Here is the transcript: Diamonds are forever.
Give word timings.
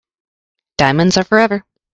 Diamonds 0.79 1.15
are 1.15 1.23
forever. 1.23 1.63